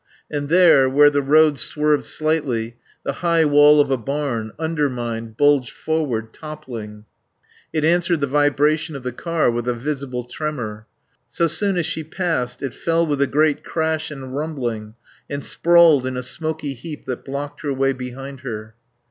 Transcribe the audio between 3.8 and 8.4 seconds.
a barn, undermined, bulged forward, toppling. It answered the